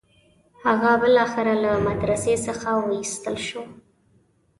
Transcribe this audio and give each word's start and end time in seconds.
هغه 0.65 0.91
بالاخره 1.01 1.53
له 1.63 1.71
مدرسې 1.87 2.33
څخه 2.45 2.69
وایستل 2.85 3.35
شو. 3.47 3.63